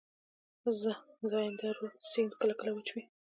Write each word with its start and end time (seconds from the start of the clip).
زاینده 1.31 1.67
رود 1.77 1.93
سیند 2.11 2.31
کله 2.39 2.53
کله 2.59 2.71
وچ 2.73 2.87
وي. 2.93 3.03